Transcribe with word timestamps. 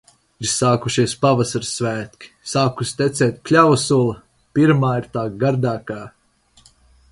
Ir 0.45 0.49
sākušies 0.51 1.11
pavasara 1.25 1.67
svētki- 1.71 2.31
sākusi 2.55 2.97
tecēt 3.03 3.37
kļavu 3.51 3.77
sula! 3.83 4.17
Pirmā 4.59 4.97
ir 5.03 5.09
tā 5.19 5.29
gardākā! 5.45 6.03